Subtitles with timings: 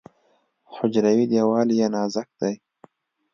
[0.75, 2.53] حجروي دیوال یې نازک دی.